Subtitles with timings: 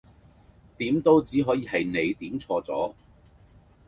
[0.79, 2.91] 點都只可以係你點錯咗